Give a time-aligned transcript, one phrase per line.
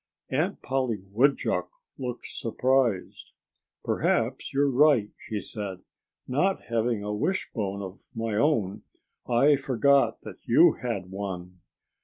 [0.31, 1.69] Aunt Polly Woodchuck
[1.99, 3.33] looked surprised.
[3.83, 6.01] "Perhaps you're right!" said she.
[6.27, 8.81] "Not having a wishbone of my own,
[9.29, 11.59] I forgot that you had one."